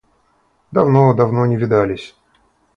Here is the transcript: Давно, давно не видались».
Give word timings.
Давно, 0.71 1.13
давно 1.13 1.45
не 1.45 1.57
видались». 1.57 2.15